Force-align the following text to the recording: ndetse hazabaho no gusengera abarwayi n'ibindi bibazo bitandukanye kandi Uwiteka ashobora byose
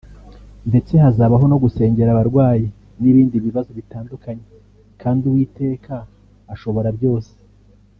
ndetse 0.69 0.93
hazabaho 1.03 1.45
no 1.51 1.57
gusengera 1.63 2.09
abarwayi 2.11 2.65
n'ibindi 3.01 3.35
bibazo 3.45 3.71
bitandukanye 3.79 4.45
kandi 5.01 5.23
Uwiteka 5.25 5.95
ashobora 6.53 6.89
byose 6.99 7.33